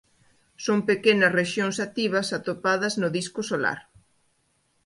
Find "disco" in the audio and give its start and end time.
3.17-3.41